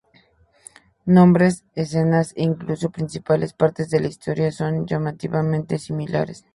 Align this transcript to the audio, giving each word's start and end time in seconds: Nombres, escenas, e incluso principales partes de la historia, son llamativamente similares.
Nombres, 1.15 1.55
escenas, 1.83 2.27
e 2.35 2.41
incluso 2.51 2.89
principales 2.97 3.53
partes 3.61 3.91
de 3.91 3.99
la 3.99 4.07
historia, 4.07 4.51
son 4.51 4.87
llamativamente 4.87 5.77
similares. 5.77 6.43